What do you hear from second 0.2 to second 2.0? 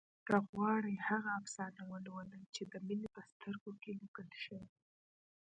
هغه غواړي هغه افسانه